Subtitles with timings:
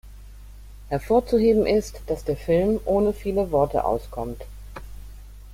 [0.89, 4.41] Hervorzuheben ist, dass der Film ohne viele Worte auskommt.